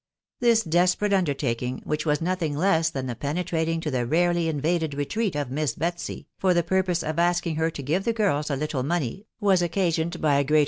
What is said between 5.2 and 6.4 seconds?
of Miss Betsy,